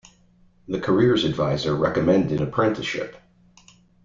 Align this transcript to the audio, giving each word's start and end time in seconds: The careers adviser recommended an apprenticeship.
The 0.67 0.79
careers 0.79 1.23
adviser 1.25 1.75
recommended 1.75 2.41
an 2.41 2.47
apprenticeship. 2.47 3.17